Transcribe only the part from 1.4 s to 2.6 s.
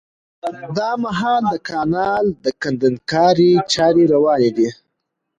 د کانال د